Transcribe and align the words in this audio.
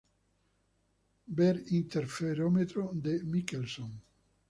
Ver 1.27 1.61
interferómetro 1.69 2.89
de 2.91 3.21
Michelson. 3.21 4.01